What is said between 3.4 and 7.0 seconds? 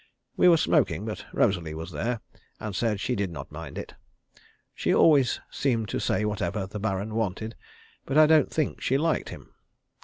mind it. She always seemed to say whatever the